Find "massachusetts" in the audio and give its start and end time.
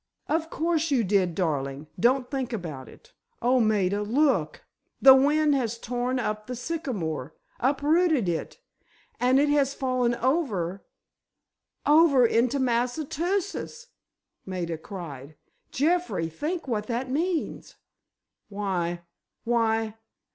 12.57-13.89